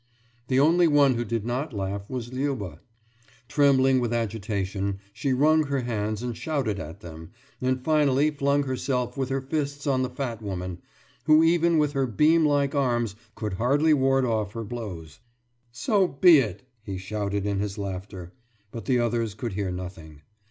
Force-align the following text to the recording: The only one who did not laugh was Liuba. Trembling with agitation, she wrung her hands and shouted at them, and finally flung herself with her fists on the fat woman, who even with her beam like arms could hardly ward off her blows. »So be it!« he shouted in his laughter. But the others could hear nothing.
The 0.47 0.59
only 0.59 0.87
one 0.87 1.13
who 1.13 1.23
did 1.23 1.45
not 1.45 1.73
laugh 1.73 2.09
was 2.09 2.33
Liuba. 2.33 2.79
Trembling 3.47 3.99
with 3.99 4.11
agitation, 4.11 4.97
she 5.13 5.31
wrung 5.31 5.65
her 5.67 5.81
hands 5.81 6.23
and 6.23 6.35
shouted 6.35 6.79
at 6.79 7.01
them, 7.01 7.29
and 7.61 7.83
finally 7.83 8.31
flung 8.31 8.63
herself 8.63 9.15
with 9.15 9.29
her 9.29 9.41
fists 9.41 9.85
on 9.85 10.01
the 10.01 10.09
fat 10.09 10.41
woman, 10.41 10.79
who 11.25 11.43
even 11.43 11.77
with 11.77 11.93
her 11.93 12.07
beam 12.07 12.43
like 12.43 12.73
arms 12.73 13.13
could 13.35 13.53
hardly 13.53 13.93
ward 13.93 14.25
off 14.25 14.53
her 14.53 14.63
blows. 14.63 15.19
»So 15.71 16.07
be 16.07 16.39
it!« 16.39 16.67
he 16.81 16.97
shouted 16.97 17.45
in 17.45 17.59
his 17.59 17.77
laughter. 17.77 18.33
But 18.71 18.85
the 18.85 18.97
others 18.97 19.35
could 19.35 19.53
hear 19.53 19.69
nothing. 19.69 20.23